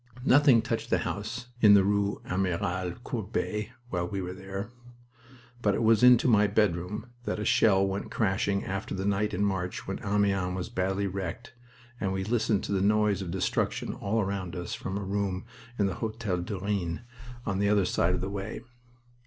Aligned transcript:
Nothing 0.25 0.63
touched 0.63 0.89
the 0.89 0.97
house 1.05 1.49
in 1.61 1.75
the 1.75 1.83
rue 1.83 2.23
Amiral 2.25 2.95
Courbet 3.03 3.69
while 3.91 4.07
we 4.07 4.19
were 4.19 4.33
there. 4.33 4.71
But 5.61 5.75
it 5.75 5.83
was 5.83 6.01
into 6.01 6.27
my 6.27 6.47
bedroom 6.47 7.11
that 7.25 7.37
a 7.37 7.45
shell 7.45 7.85
went 7.85 8.09
crashing 8.09 8.65
after 8.65 8.95
that 8.95 9.05
night 9.07 9.31
in 9.31 9.45
March 9.45 9.85
when 9.87 9.99
Amiens 10.03 10.55
was 10.55 10.69
badly 10.69 11.05
wrecked, 11.05 11.53
and 11.99 12.11
we 12.11 12.23
listened 12.23 12.63
to 12.63 12.71
the 12.71 12.81
noise 12.81 13.21
of 13.21 13.29
destruction 13.29 13.93
all 13.93 14.19
around 14.19 14.55
us 14.55 14.73
from 14.73 14.97
a 14.97 15.03
room 15.03 15.45
in 15.77 15.85
the 15.85 15.93
Hotel 15.93 16.37
du 16.39 16.57
Rhin 16.57 17.01
on 17.45 17.59
the 17.59 17.69
other 17.69 17.85
side 17.85 18.15
of 18.15 18.21
the 18.21 18.27
way. 18.31 18.61